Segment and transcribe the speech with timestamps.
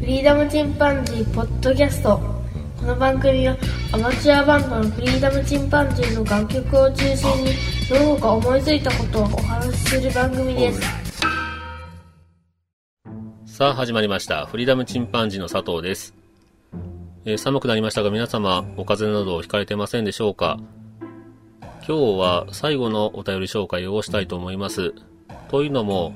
[0.00, 2.18] フリーダムチンパンジーポッドキャスト。
[2.78, 3.54] この番組は
[3.92, 7.52] アマチュアバンドのフリーダムチンパンジーの楽曲を中心に
[7.86, 10.80] どこか思いついたことをお話しする番組です。
[13.44, 14.46] さあ始まりました。
[14.46, 16.14] フリーダムチンパンジーの佐藤です、
[17.26, 20.58] えー寒くなりましたが皆様お風邪などをひかれてませんでしょうか？
[21.86, 24.94] 今日は最後のお便り紹介をしたいと思います。
[25.50, 26.14] というのも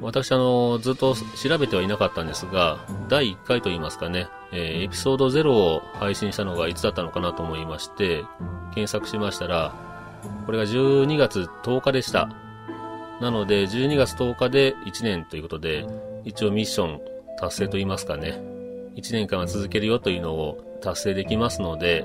[0.00, 2.78] 私あのずっと調べてはいなかったんですが
[3.08, 8.24] 第1回といいますかね、えーエピソード0を配信したのがいつだったのかなと思いまして
[8.74, 9.74] 検索しましたら
[10.46, 12.28] これが12月10日でした
[13.20, 15.86] なので12月10日で1年ということで
[16.24, 17.00] 一応ミッション
[17.40, 18.40] 達成と言いますかね。
[18.96, 22.04] 1年間は続けるよというのを達成できますので、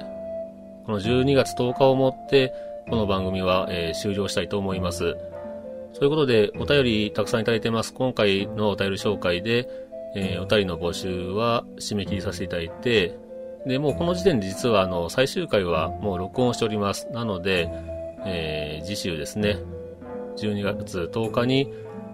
[0.86, 2.54] この12月10日をもって、
[2.90, 5.16] この番組は、えー終了したいと思います。
[5.96, 7.94] そういうことで、お便りたくさんいただいてます。
[7.94, 9.70] 今回のお便り紹介で、
[10.14, 13.18] えーお便りの募集は締め切りさせていただいて、
[13.66, 17.08] で、もうこの時点で実はあの、最終回はもう録音しております。
[17.14, 17.70] なので、
[18.26, 19.58] えー次週ですね、
[20.36, 21.72] 12月10日に、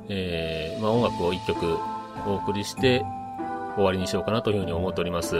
[0.09, 1.79] えーまあ、音楽を1曲
[2.27, 3.03] お送りして
[3.77, 5.37] 終わりにしようかなというふうに思っております。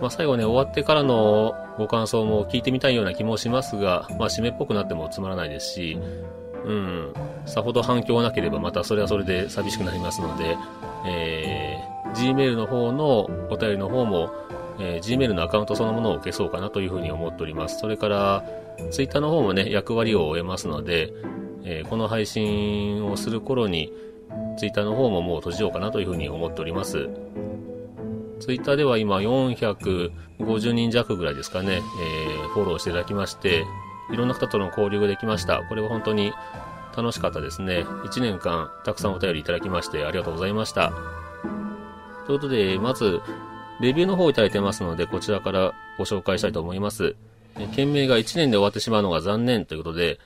[0.00, 5.96] まあ、最後ね、終わってからのご感想も聞いてみたいような気もしますが、まあ、締めっぽくなってもつまらないですし、
[6.68, 7.12] うん、
[7.46, 10.58] さほど反響なければまたそれはそれで寂しくなりますので、
[11.06, 14.30] えー、Gmail の方のお便りの方も、
[14.78, 17.78] えー Gmail のアカウントそのものを消そうかなというふうに思っております。
[17.78, 18.44] それから、
[18.90, 21.12] Twitter の方もね、役割を終えますので、
[21.64, 23.90] えーこの配信をする頃に、
[24.58, 27.08] ツイッターの方ももう閉じようかなというふうに思っております。
[28.40, 33.64] ツイッターでは今450人弱ぐらいですかね、えーフォローしていただきまして、
[34.10, 35.62] いろんな方との交流ができました。
[35.68, 36.32] これは本当に
[36.98, 37.84] 楽しかったですね。
[38.04, 40.92] 1年間たくさんお便りいただきましてありがとうございました。
[42.26, 43.20] ということで、まず、
[43.80, 47.14] レビューの方をいただいてますので、こちらからご紹介したいと思います。
[47.56, 50.18] え件名が1年で終わってしまうのが残念ということで、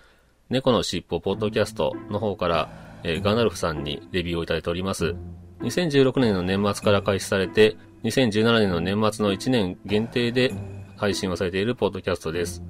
[0.48, 2.70] 猫のしっぽポッドキャストの方から、
[3.04, 5.14] えーガナルフさんにレビューをいただいております。
[5.60, 10.54] 2016年の年末から開始されて、2017年の年末の1年限定で
[10.96, 12.62] 配信をされているポッドキャストです。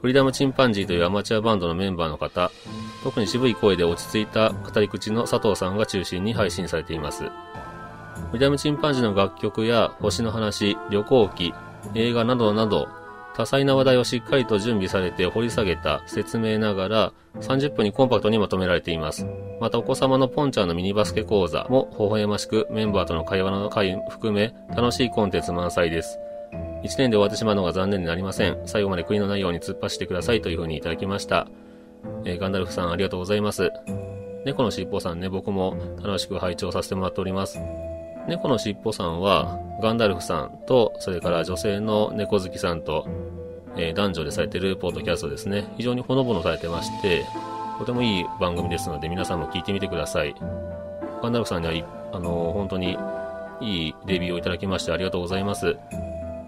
[0.00, 2.50] フリーダムチンパンジーというアマチュアバンドのメンバーの方、
[3.06, 7.22] 特に渋い声で落ち着いた語り口の佐藤さんが中心に配信されています。
[7.22, 7.30] フ
[8.32, 11.54] リーダムチンパンジーの楽曲や星の話、旅行記、
[11.94, 12.88] 映画などなど、
[13.36, 19.24] 多彩な話題をしっかりと準備されて掘り下げた説明ながら30分にコンパクトにまとめられています。
[19.60, 26.18] またお子様のポンちゃんのミニバスケ講座も微笑ましくメンバーとの会話の回含め楽しいコンテンツ満載です。
[26.82, 28.58] 1年で終わってしまうのが残念になりません。
[28.66, 31.46] 最後まで悔いのないように突っ走ってくださいというふうにいただきました。
[32.24, 33.70] えーガンダルフさんありがとうございます。
[34.44, 37.58] 猫のしっぽさんね、僕も楽しく拝聴させてもらっております。
[38.28, 43.06] 猫のしっぽさんは、ガンダルフさんと、それから女性の猫好きさんと、
[43.76, 45.64] えー男女でされてるポッドキャストですね。
[45.76, 47.24] 非常にほのぼのされてまして、
[47.78, 50.34] とてもいい番組ですので、皆さんも聞いてみてください。
[51.22, 52.96] ガンダルフさんには、あのー本当に
[53.60, 55.76] いいレビューをいただきましてありがとうございます。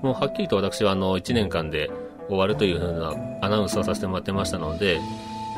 [0.02, 1.90] もうはっきりと私はあの、1年間で
[2.28, 5.00] 終わるというふうなアナウンスをさせてもらってましたので、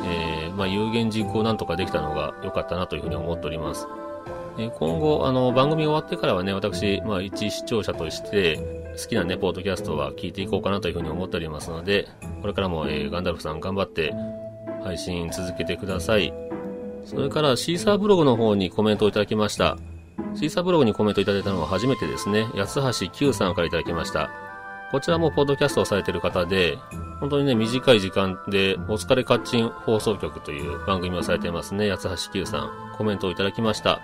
[0.05, 3.87] えーまあ、有言実行なんとかできたのが良かったなというふうに思っております。
[4.59, 8.57] えー今後、あの、番組終わってからはね、私、まあ、一視聴者として、
[9.01, 12.09] 好きなね、ポッドキャストは聞いていこうかなというふうに思っておりますので、
[12.41, 14.15] これからも、えーガンダルフさん頑張って
[14.83, 16.33] 配信続けてください。
[17.05, 19.77] それから、シーサーブログの方にコメントをいただきました。
[20.35, 22.45] シーサーブログにコメントいただいたのは初めてですね。
[22.55, 24.31] 八橋 Q さんからいただきました。
[24.93, 26.77] こちらもポッドキャストをされている方で、
[27.21, 31.91] 本当にね、短い時間で、お疲れカッチン放送局という番組をされていますね。
[31.91, 32.95] 八橋 Q さん。
[32.97, 34.01] コメントをいただきました。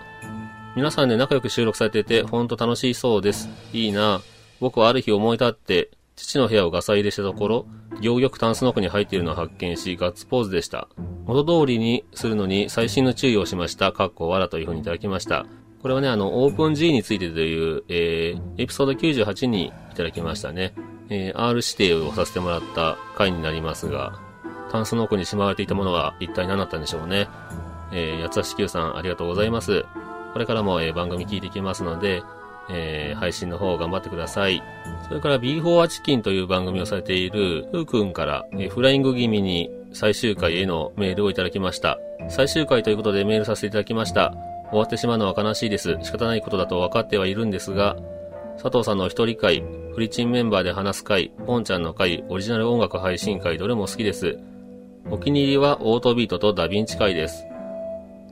[0.77, 3.49] 皆さんで仲良く収録されてて、ほんと楽しいそうです。
[3.73, 4.21] いいな
[4.61, 7.67] 僕はある日思い立って、父の部屋をガサ入れしたところ、
[8.01, 10.89] 行玉タンスの奥に入っているのを発見し、ガッツポーズでした。
[11.25, 13.93] 元通りにするのに細心の注意をしました。
[13.93, 15.47] かっこわらというふうにいただきました。
[15.87, 20.75] これはね、あの、オープン G についてという、えー、エピソード98にいただきましたね。
[21.11, 24.19] えー、R 指定をさせてもらった回になりますが、
[24.73, 27.29] タンスの奥にしまわれていたものは一体何だったんでしょうね。
[27.93, 29.85] えー、八橋 Q さんありがとうございます。
[30.33, 32.25] これからも、えー番組聞いていきますので、
[32.69, 34.61] えー配信の方頑張ってください。
[35.07, 41.97] それから B4 アチキンという番組をされているふうくんから、えーフライング気味に最終回へのメールをいただきました。
[42.29, 44.35] 最終回ということでメールさせていただきました。
[44.77, 45.97] 終わってしまうのは悲しいです。
[46.03, 47.97] 仕方ないことだと分かってはいるんですが、
[48.63, 49.65] 佐藤さんの一人会、
[49.95, 54.39] フリチンメンバーで話す会、ポンちゃんの会、オリジナル音楽配信会、どれも好きです。
[55.11, 57.47] お気に入りはオートビートとダヴィンチ会です。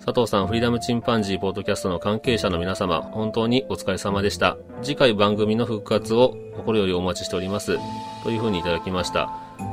[0.04, 4.58] 佐藤さん、フリーダムチンパンジーポッドキャストの関係者の皆様、本当にお疲れ様でした。
[4.82, 7.78] 次回番組の復活を心よりお待ちしております。
[8.22, 9.30] というふうにいただきました。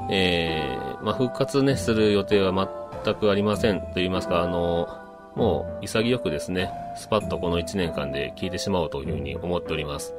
[0.10, 2.54] えー、まあ、復活ね、する予定は
[3.04, 3.82] 全くありません。
[3.82, 4.88] と言いますか、あの、
[5.36, 10.14] もう潔くですね、スパッとこの1年間で聞いてしまおうというふうに思っております。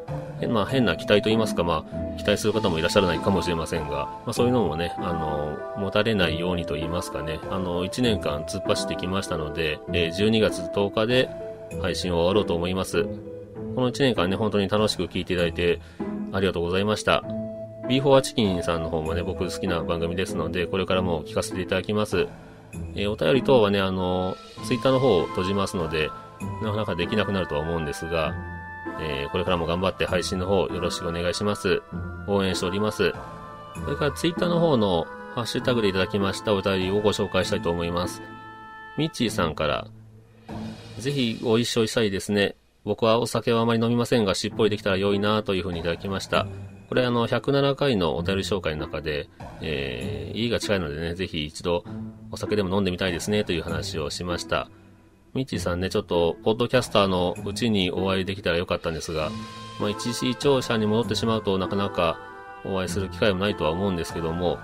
[0.48, 11.28] まあ、変な期待と言いますか、まあ、期待する方もいらっしゃらないかもしれませんが、まあ、そういうのもね、あの、持たれないようにと言いますかね、あの、1年間突っ走ってきましたので、え12月10日で
[11.80, 13.04] 配信を終わろうと思います。
[13.74, 15.80] この1年間ね、本当に楽しく聞いていただいて、
[16.32, 17.22] ありがとうございました。
[17.88, 22.26] ビーフォアチキンさんの方もね、僕好きな番組ですので、これからも聞かせていただきます。
[22.94, 24.36] えー、お便り等はね、あの、
[24.66, 26.10] ツイッターの方を閉じますので、
[26.62, 28.34] なかなかできなくなるとは思うんですが、
[29.00, 31.82] えー、これからも頑張って配信の方よろしくお願いします。
[32.26, 33.12] 応援しております。
[33.84, 38.22] それからツイッターの方のハッシュタグでいただきましたお便りをご紹介したいと思います。
[38.98, 39.88] ミッチーさんから、
[40.98, 42.56] ぜひご一緒したいですね。
[42.84, 46.46] 僕はお酒はあまり飲みませんが、しっぽりできたら良いなというふうにいただきました。
[46.92, 49.30] これあの、107回のお便り紹介の中で、
[49.62, 51.86] えー、家が近いのでね、ぜひ一度
[52.30, 54.68] お酒でも飲んでみたいですねという話をしました。
[55.32, 59.30] ミッチーさんね、ちょっと、ポッドキャスターのうちにお会いできたらよかったんですが、
[59.80, 62.18] まあ、一時聴者に戻ってしまうとなかなか
[62.66, 64.58] お会いする機会もないとは思うんですけども、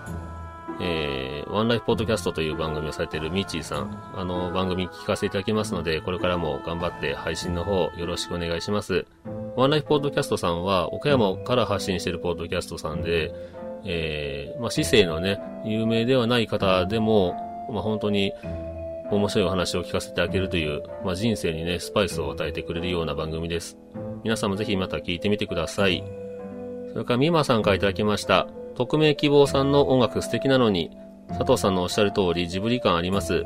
[0.83, 9.07] えー、ワンライフポッドキャストという番組をされているミッチーさん、あの番組聞かせていただきますので、これからも頑張って配信の方よろしくお願いします。
[9.59, 13.35] ワンライフポッドキャストさんは、岡山から発信しているポッドキャストさんで、
[13.85, 17.35] えー、まあ、市政のね、有名ではない方でも、
[17.69, 18.33] まあ、本当に
[19.11, 23.77] 面白いお話を聞かせていただけるという、まあ、人生にね、スパイスを与えてくれるような番組です。
[24.23, 26.05] 皆さんもぜひまた聞いてみてください。
[26.93, 28.47] それから、ミマさんからいただきました。
[28.77, 30.97] 匿名希望さんの音楽素敵なのに、
[31.31, 33.43] 佐藤さんのおっしゃる通りジブリ感あります。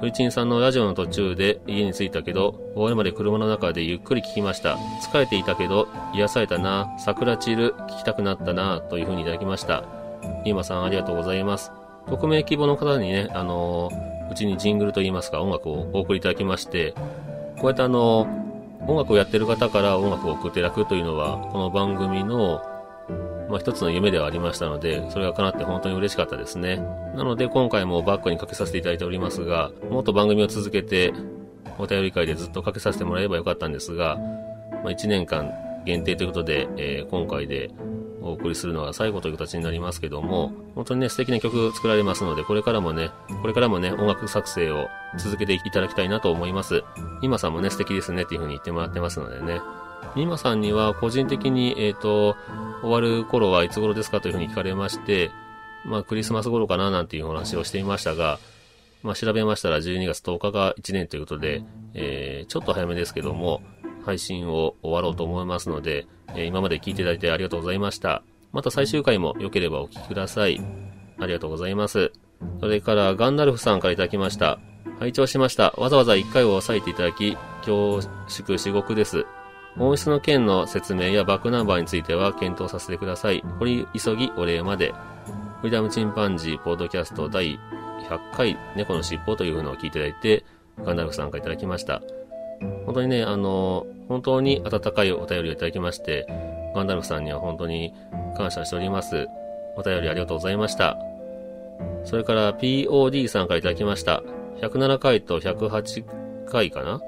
[0.00, 4.76] フイチンさんのラジオの途中で家に着いたけど、終わるまで車の中でゆっくり聞きました。
[5.10, 9.84] 疲れていたけど、癒されたな、桜散る、聞きたくなったな、という風にいただきました。
[10.44, 11.72] イーマさんありがとうございます。
[12.08, 13.90] 匿名希望の方にね、あの、
[14.30, 16.92] うちにジングルといいますか音楽をお送りいただきまして、
[17.56, 18.26] こうやってあの、
[18.86, 22.60] 音楽をやってる方から音楽を送っていただくというのは、この番組の
[23.48, 26.76] まあ、一つの夢ではありましたので、それが叶って本当に嬉しかったですね。
[27.14, 31.12] なので今回もバックにかけさせていただいておりますが、もっと番組を続けて、
[31.78, 34.16] お便り会でずっとかけさせてもらえばよかったんですが、
[34.82, 35.52] まあ、1年間
[35.84, 37.70] 限定ということで、えー、今回で
[38.26, 43.10] お送りするのは最後という形になりますけども、本当にね、素敵な曲作られますので、これからもね、
[43.40, 44.88] これからもね、音楽作成を
[45.18, 46.82] 続けていただきたいなと思います。
[47.22, 49.60] 今さんもね、素敵ですねっていう風に言ってもらってますのでね。
[50.16, 52.36] 今さんには個人的に、えっ、ー、と、
[52.82, 55.30] 終わる頃はいつ頃ですかというふうに聞かれまして、
[55.84, 58.38] まあ、クリスマス頃かななんていうお話をしていましたが、
[59.02, 61.62] まあ、調べましたら12月10日が1年ということで、
[61.94, 63.62] えー、ちょっと早めですけども、
[64.04, 68.22] 配信を終わろうと思いますので、えー、今まで聞いていただいてありがとうございました。
[68.52, 70.60] また最終回も良ければお聞きください。
[71.18, 72.12] ありがとうございます。
[72.60, 74.58] それから、ガンダルフさんからいただきました。
[74.98, 75.74] 拝聴しました。
[75.76, 79.26] わざわざ1回を押さえていただき、恐縮至極です。
[79.78, 83.42] 音質の件の説明やバックナンバーについては検討させてください。
[83.58, 84.94] 掘り急ぎお礼まで。
[85.60, 87.58] フリーダムチンパンジーポッドキャスト第
[88.08, 90.44] 100回猫のしっぽというのを聞いていただいて、
[90.84, 92.00] ガンダルフさんからいただきました。
[92.86, 96.26] 本当にね、あの、本当に温かいお便りをいただきまして、
[96.74, 97.92] ガンダルフさんには本当に
[98.36, 99.26] 感謝しております。
[99.76, 100.96] お便りありがとうございました。
[102.04, 104.22] それから POD さんからいただきました。
[104.60, 106.04] 107回と108
[106.46, 107.00] 回かな？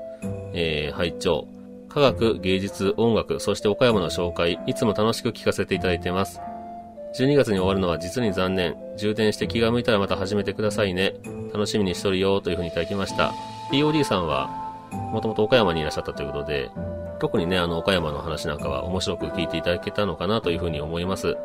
[0.52, 1.46] えー、拝聴
[1.88, 6.40] 科学、芸術、音楽、そして岡山の紹介、いつも楽しく聞かせていただいています。
[7.18, 8.76] 12月に終わるのは実に残念。
[8.96, 11.14] 充電して気が向いたらまた始めてくださいね。
[11.52, 13.32] 楽しみにしとるよというふうにいただきました。
[13.72, 14.48] POD さんは、
[15.12, 16.70] もともと岡山にいらっしゃったということで、
[17.18, 21.36] 特にね、あの、岡山の話なんかは面白く聞いていただけたのかなというふうに思います。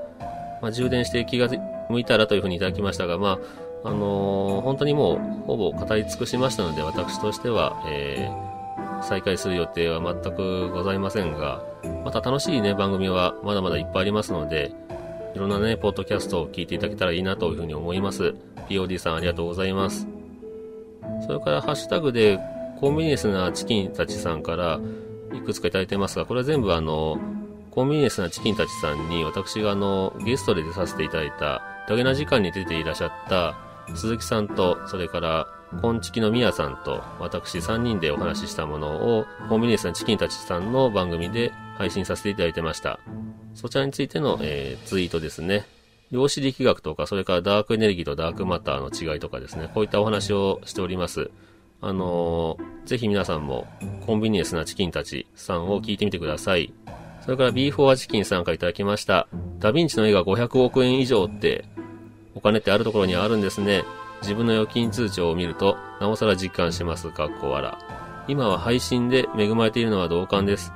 [0.62, 1.50] まあ、充電して気が
[1.90, 3.40] 向いたらというふうにいただきましたが、ま
[3.84, 8.53] あ、あのー、本当にもう、ほぼ語り尽くしましたので、私としては、えー、
[9.04, 11.64] 再開する予定は全くございませんが、
[12.04, 14.74] また楽しいね、番組はまだまだいっぱいありますので、
[15.36, 18.36] いろんなね、ポッドキャストを聞いていただけたらいいなというふうに思います。
[18.70, 20.08] POD さんありがとうございます。
[21.26, 22.40] それからハッシュタグで、
[22.80, 24.80] コンビニエンスなチキンたちさんから
[25.34, 27.18] いくつかいただいてますが、これは全部あの、
[27.72, 33.58] コンビニエンスなチキンたちさんに私があの、ゲストで出させていただいた、ダゲな時間に出ていらっしゃった
[33.96, 35.48] 鈴木さんと、それから
[35.82, 43.00] コンチキのミヤさんと私3人でお話ししたものを、コンビニエンスのチキンたちさんの番組で配信させていただいてました。
[43.54, 45.66] そちらについての、えー、ツイートですね。
[46.12, 51.32] 量子力学とか、それからダークエネルギーとダークマターの違いとかですね、こういったお話をしております。
[51.82, 53.68] あのー、ぜひ皆さんも
[54.06, 56.74] コンビニエンスなチキンたちさんを聞いてみてください。
[57.22, 59.28] それから B4 チキンさんからいただきました。
[59.60, 61.66] ダヴィンチの絵が500億円以上って
[62.36, 63.84] お金ってあるところにあるんですね。
[64.24, 67.12] 自分の預金通帳を見ると、なおさら実感します。
[67.12, 67.76] かっこ笑。
[68.30, 70.72] 今は配信で恵まれているのは同感です。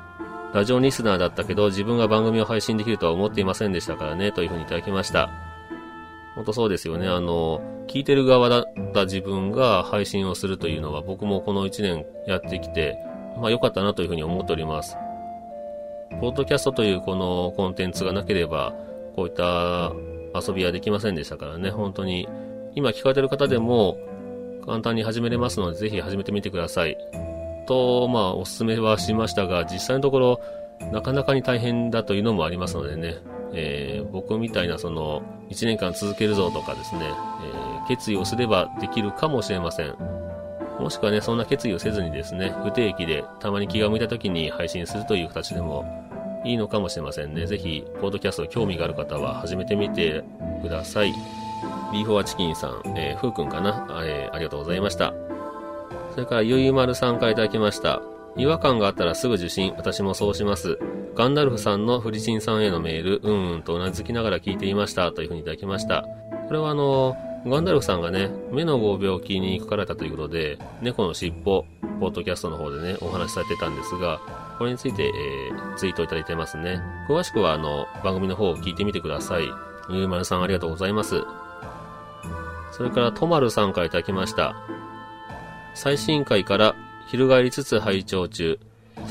[0.54, 5.30] ラジオリスナーだったけど、自分が番組を配信できるとは思っていませんでしたからね、というふうにいただきました。
[6.36, 7.08] ほんとそうですよね。
[7.08, 8.64] あの、聞いてる側だっ
[8.94, 12.98] た自分が配信をするというのは、僕もこの1年やってきて、
[13.40, 14.98] まあ良かったなというふうに思っております。
[16.20, 18.74] ポッドキャストというこのコンテンツがなければ、
[19.16, 19.94] こういった
[20.36, 22.28] 遊びはできませんでしたからね、本当に
[22.78, 23.98] 今聞かれてる方でも
[24.64, 26.96] 簡単に始めれますので、ぜひ始めてみてください。
[27.66, 30.42] と、まあ、おすすめはしましたが、実際のところ、
[30.92, 33.16] なかなかに大変だというのもありますのでね、
[33.52, 39.96] えー、僕みたいなその、1年間続けるぞとかですね、えー、決意をすればできるかもしれません。
[40.80, 45.84] もしくはね、そんな決意をせずにですね、不定期でたまに気が向いた時に配信するという形でも
[46.46, 47.48] いいのかもしれませんね。
[47.48, 50.24] ぜひ、ポッドキャスト興味がある方は始めてみて
[50.62, 51.14] ください。
[51.92, 55.14] ビーフォアチキンさん、えー、ふうくんかな、えー、ありがとうございました。
[56.14, 58.02] それから、ゆいまるさんからいただきました。
[58.36, 60.80] 違和感があったらすぐ受信、私もそうします。
[61.16, 66.06] ガンダルフさんのフリチンさんへのメール、うんうんとうなずきながら聞いていました、というふうにいただきました。
[66.48, 71.66] これはあの、ガンダルフさんがね、目のご病気にかかれたということで、猫の尻尾、
[72.00, 74.20] ポッドキャストの方でね、お話しされてたんですが、
[74.58, 76.82] これについて、えー、ツイートいただいてますね。
[77.10, 79.44] 詳しくは、あの、番組の方を聞いてみてください。
[79.90, 81.24] ゆうまるさんありがとうございます。
[82.78, 84.56] それから、とまるさんからいただきました。
[85.74, 86.76] 最新回から
[87.08, 88.60] 翻りつつ拝聴中。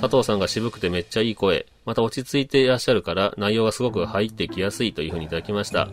[0.00, 1.66] 佐藤さんが渋くてめっちゃいい声。
[1.84, 5.88] また落ち着いていらっしゃるから内容がすごく入ってきやすいというふうにいただきました。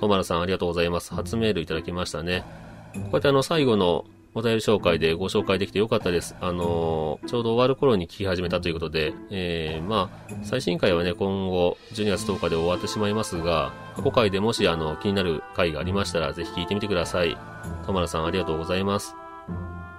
[0.00, 1.14] とまるさんありがとうございます。
[1.14, 2.44] 初メールいただきましたね。
[2.92, 6.34] こうやってあの最後のお便り紹介でご紹介できてよかったです。
[6.40, 17.36] あのー、ちょうど終わる頃に聞き始めたということで、えー、まあ、最新回はね、今後12月10日で終わってしまいますが、過去回でもしあの気になる回がありましたらぜひ聞いてみてください。
[17.84, 19.14] 田村さんありがとうございます。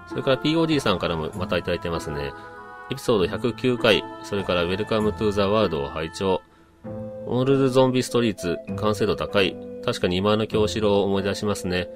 [0.08, 2.32] それから POD さんからもまたいただいてますね。
[2.90, 6.42] エピソード109回、それから Welcome to the World を拝聴。
[7.26, 9.56] オールルゾンビストリート、完成度高い。
[9.84, 11.88] 確かに今の京志郎を思い出しますね。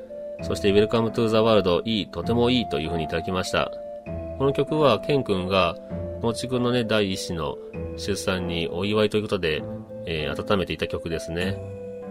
[0.42, 3.71] そして Welcome to the World いい、とてもいいという風にいただきました。
[4.38, 5.76] この曲はケン君が、
[6.23, 7.57] もちくんのね、第一子の
[7.97, 9.62] 出産にお祝いということで、
[10.07, 11.61] えー、温めていた曲ですね。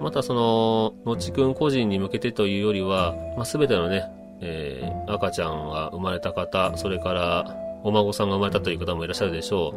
[0.01, 9.73] またその、のちくん個人に向けてというよりは、まあ、全てのね、えー、赤ちゃんが生まれた方、それからお孫さんが生まれたという方もいらっしゃるでしょ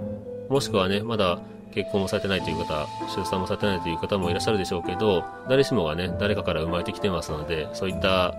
[0.49, 0.52] う。
[0.52, 1.40] もしくはね、まだ
[1.73, 2.87] 結婚もされてないという方、
[3.17, 8.35] 出産もされてないという方もいらっしゃるでしょうけど、誰しもがね、誰かから生まれてきてますので、そういった、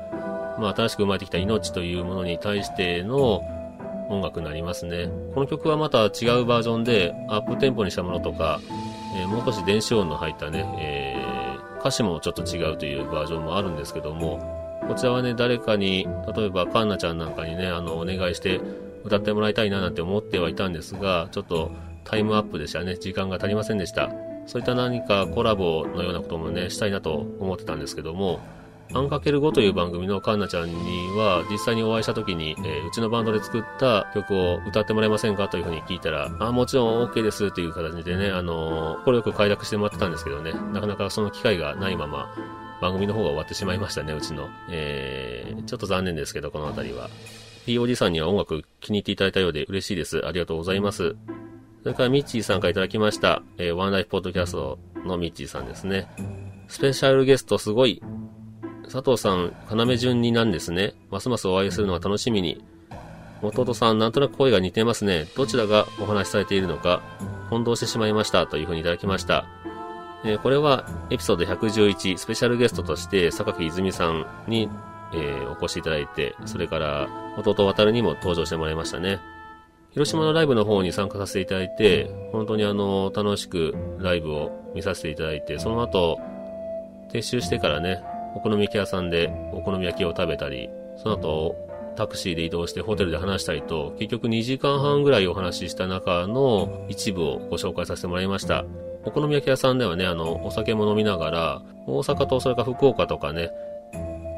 [0.59, 3.41] まあ、新しく生まれてきた命というものに対しての
[4.09, 5.09] 音楽になりますね。
[5.33, 8.59] この曲はまた違うバージョンで、アップテンポにしたものとか、
[9.15, 11.31] えー、もう少し電子音の入ったね、えー
[11.81, 14.39] 歌詞もちょっと違うというバージョンもあるんですけども、
[14.88, 18.61] こちらはね、誰かに、例えばカンナちゃんなんかにね、あの、お願いして
[19.03, 21.71] 歌ってもらいたいななんて思ってはいたんですが、ちょっと
[22.03, 22.98] タイムアップでしたね。
[22.98, 24.12] 時間が足りませんでした。
[24.48, 28.39] そういった何かコラボのようなこともね、したいなと思ってたんですけども、
[28.93, 30.74] アンかける5という番組のカンナちゃんに
[31.17, 42.36] は実際にお会いした時に、えー、うちのバンドで作った曲を歌ってもらえませんかというふうに聞いたら、あ、もちろん OK ですという形でね、あのー、これよく快諾してもらってたんですけどね、なかなかその機会がないまま、
[42.81, 44.50] 番組の方が終わってしまいましたね、うちの。
[44.70, 47.10] えー、ちょっと残念ですけど、この辺りは。
[47.65, 50.25] POD さんには音楽気に入っていただいたようで嬉しいです。
[50.25, 51.15] ありがとうございます。
[51.83, 53.41] それからミッチーさんからいただきました。
[53.57, 56.07] えー、ワンライフポッドキャストのミッチーさんですね。
[56.67, 58.01] スペシャルゲストすごい
[58.91, 60.93] 佐藤さん、要順になんですね。
[61.09, 62.61] ますますお会いするのが楽しみに。
[63.41, 65.27] 弟さん、なんとなく声が似てますね。
[65.38, 67.01] どちらがお話しされているのか、
[67.50, 68.47] 混同してしまいました。
[68.47, 69.45] というふうにいただきました。
[70.25, 74.69] えー、これは、エピソード111、スペシャルゲストとして、榊泉さんに、
[75.13, 77.07] えー、お越しいただいて、それから、
[77.38, 79.21] 弟渡るにも登場してもらいましたね。
[79.91, 86.17] 広島のライブの方に参加させていただいて、本当にあの、楽しくライブを見させていただいて、その後、
[87.12, 88.01] 撤収してからね、
[88.36, 91.55] お好み焼き屋さんでお好み焼きを食べたり、その後、
[91.98, 98.63] タクシーで移動してホテルで話したりと、結局2時間半ぐらいお話しした中の一部をご紹介させてもらいました。
[99.03, 103.51] お好み焼き屋さんではね、あの、お酒も飲みながら、大阪とそれから福岡とかね、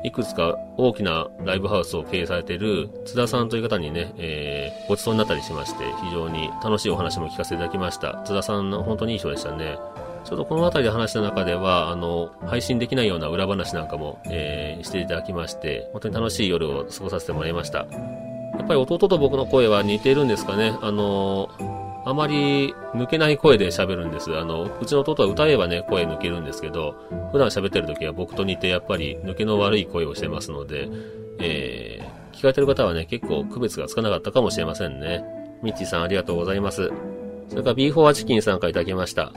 [0.03, 8.21] いくつか大きなライブハウスを経営されている津田さんという方にね、えー、ごちそうになったりしまして、非常に楽しいお話も聞かせていただきました。
[8.25, 9.77] 津田さんの本当にいい人でしたね。
[10.25, 17.79] ちょうどこの辺りで話した中では、あの、配信できないような裏話なんかも、えー、していただきまして、本当に楽しい夜を過ごさせてもらいました。
[17.79, 17.85] や
[18.63, 20.77] っぱり弟と僕の声は似ているんですかね。
[20.81, 21.49] あの
[22.05, 24.37] あまり抜けない声で喋るんです。
[24.37, 26.95] あの、うちの弟は歌えばね、声抜けるんですけど、
[27.31, 30.89] 普段喋ってる時は僕と似てやっぱり抜けの悪い声をしてますので、
[31.39, 35.23] えー、聞かれてる方はね、結構区別がつかなかったかもしれませんね。
[35.61, 36.91] ミッチーさんありがとうございます。
[37.49, 39.31] それから B4 チキンさんからいただきました。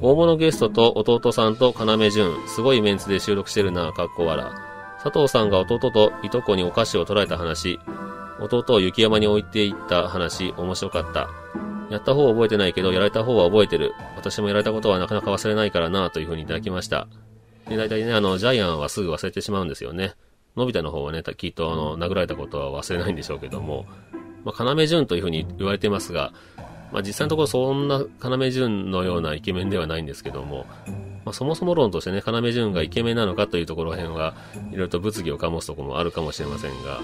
[0.00, 4.46] 大物ゲストと弟さんと要潤、すごいメンツで収録してるな、かっこ笑。
[5.02, 7.80] 佐藤さんが弟といとこにお菓子を捉えた話、
[8.40, 11.28] 弟を雪山に置いていった話、面白かった。
[11.90, 13.94] やった方は覚えてないけど、やられた方は覚えてる。
[14.16, 17.08] 私もやられたことはなかなか忘れないからな、というふうにいただきました。
[17.68, 20.14] で、大体ね、あの、ジャイアンはすぐ忘れてしまうんですよね。
[20.56, 23.86] のび太の方はね、きっとあの、殴られたことは忘れないんでしょうけども、
[24.44, 26.32] まあ、要潤というふうに言われてますが、
[26.92, 30.66] まあ、実際のところそんな要潤のようなイケメンではないんですけども、
[31.24, 34.34] まあ、そもそも論としてね、要潤がイケメンなのかというところ辺は、
[34.72, 37.00] いろいろと物議を醸すところもあるかもしれませんが、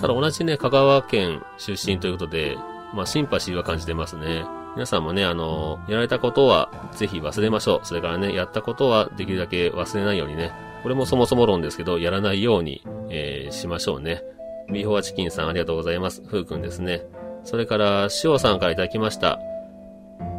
[0.00, 2.56] ただ同じね、香川県出身ということで、
[2.94, 4.44] まあ、シンパシーは感じてますね。
[4.74, 7.86] 皆さんもね、あの、やられたことはぜひ忘れましょう。
[7.86, 10.52] それからね、やったことはできるだけ忘れないようにね。
[10.82, 14.22] これもそもそも論ですけど、やらないように、えー、しましょうね。
[14.70, 16.22] ビーフォアチキンさんありがとうございます。
[16.26, 17.06] ふうくんですね。
[17.44, 19.40] それから、しおさんからいただきました。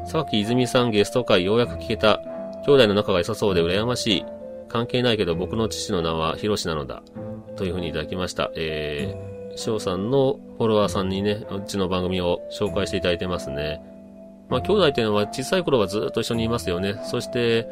[0.05, 2.21] 榊泉さんゲスト会ようやく聞けた。
[2.65, 4.25] 兄弟の仲が良さそうで羨ましい。
[4.69, 7.01] 関係ないけど僕の父の名はヒロシなのだ。
[7.55, 8.51] というふうにいただきました。
[8.55, 9.26] えー、
[9.57, 13.81] 翔さんのフォロワーさんにね、うちの番組を紹介していただいてますね。
[14.49, 17.01] まあ、兄弟っていうのは小さい頃はずっと一緒にいますよね。
[17.03, 17.67] そして、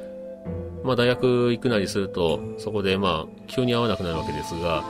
[0.83, 4.83] まあ、大学行くなりすると、そこでまあ、急に会わなくなるわけですが、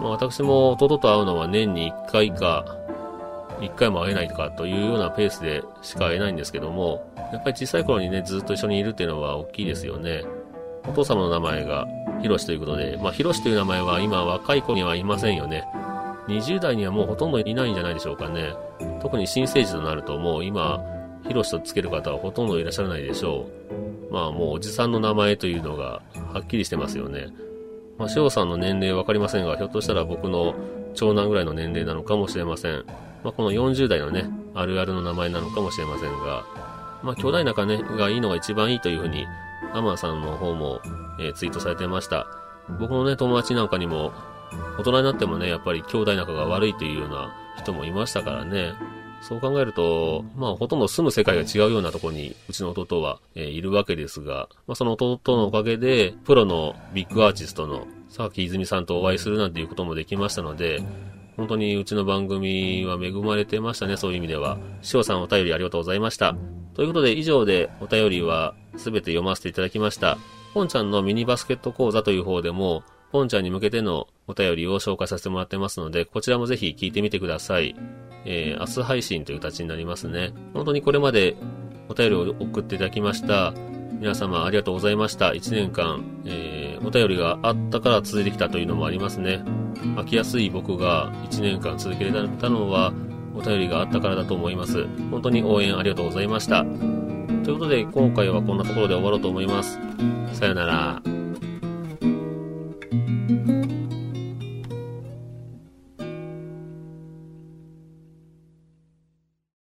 [0.00, 2.78] まあ、私も弟と会うのは年に1回か、
[3.60, 10.24] 1回も会えないかというようなペースでしか会えないんですけども、やっぱり小さい頃にね、ずっと一緒にいるっていうのは大きいですよね。
[10.88, 11.86] お父様の名前が
[12.22, 15.64] ヒロシということで、まあ、ヒロシという名前は今若い子にはいませんよね。
[16.28, 18.54] 20代にはもうほとんどいないんじゃないでしょうかね。
[19.00, 20.80] 特に新生児となるともう今、
[21.26, 23.46] ヒロシとつける方はほとんどいらっしゃらないでしょ
[24.10, 24.12] う。
[24.12, 26.02] まあもうおじさんの名前というのが
[26.32, 27.28] はっきりしてますよね。
[27.98, 30.54] まあ、翔さんの年齢わかりませんが、ひょっとしたら僕の
[30.94, 32.84] 長男ぐらいの年齢なのかもしれません。
[33.22, 36.44] まあ、この40代のね、あるあるの名前なのかもしれませんが、
[37.02, 39.26] まあ、兄弟仲ね、がいいのが一番いいというふうに、
[39.72, 40.80] アマンさんの方も、
[41.20, 42.26] えー、ツイートされてました。
[42.80, 44.12] 僕のね、友達なんかにも、
[44.78, 48.74] 大人になってもね、やっぱり兄弟仲が悪いというような人もいましたからね。
[49.22, 60.82] そう考えると、まあ、ほとんど住む世界が違うようなとこに、うちの弟は、えー、いるわけですが、まあ、その弟のおかげで、プロのビッグアーティストの佐木泉さんとお会いするなんていうこともできましたので、
[61.36, 64.58] 本当にうちの番組は恵まれてましたね、そういう意味では。
[64.82, 66.34] 翔さんお便りありがとうございました。
[66.74, 70.18] ということで、以上でお便りは全て読ませていただきました。
[70.52, 77.74] ポンちゃんのミニバスケット講座という方でも、ポンちゃんに向けてのお便りを紹介させてもらってますので、こちらもぜひ聞いてみてください。
[78.24, 80.32] えー、明日配信という形になりますね。
[80.54, 81.36] 本当にこれまで
[81.88, 83.52] お便りを送っていただきました。
[83.98, 85.30] 皆様ありがとうございました。
[85.30, 89.44] 1年間、えー、お便りがあったから続いてきたというのもありますね。
[89.96, 92.92] 飽きやすい僕が1年間続けられたのは、
[93.34, 94.86] お便りがあったからだと思います。
[95.10, 96.64] 本当に応援ありがとうございました。
[97.44, 99.78] ということで、今回はこんなところで終わろうと思います。
[100.32, 101.21] さよなら。